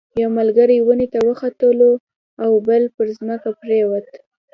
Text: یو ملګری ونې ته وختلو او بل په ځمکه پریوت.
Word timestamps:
یو 0.21 0.29
ملګری 0.39 0.77
ونې 0.81 1.07
ته 1.13 1.19
وختلو 1.29 1.91
او 2.43 2.51
بل 2.67 2.83
په 2.95 3.01
ځمکه 3.15 3.49
پریوت. 3.61 4.07